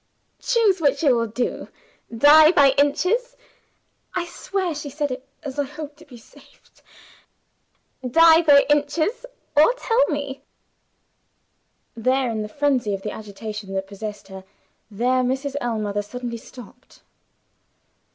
Choose 0.39 0.81
which 0.81 1.03
you 1.03 1.15
will 1.15 1.27
do? 1.27 1.67
Die 2.11 2.51
by 2.53 2.71
inches' 2.71 3.35
(I 4.15 4.25
swear 4.25 4.73
she 4.73 4.89
said 4.89 5.11
it 5.11 5.27
as 5.43 5.59
I 5.59 5.63
hope 5.65 5.95
to 5.97 6.05
be 6.05 6.17
saved); 6.17 6.81
'die 8.03 8.41
by 8.41 8.65
inches, 8.67 9.27
or 9.55 9.71
tell 9.75 10.07
me'" 10.07 10.41
There 12.07 12.31
in 12.31 12.41
the 12.41 12.47
full 12.49 12.57
frenzy 12.57 12.95
of 12.95 13.03
the 13.03 13.11
agitation 13.11 13.75
that 13.75 13.85
possessed 13.85 14.29
her 14.29 14.43
there, 14.89 15.21
Mrs. 15.21 15.55
Ellmother 15.61 16.01
suddenly 16.01 16.37
stopped. 16.37 17.03